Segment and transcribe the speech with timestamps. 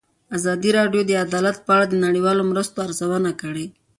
[0.37, 3.65] ازادي راډیو د عدالت په اړه د نړیوالو مرستو ارزونه کړې.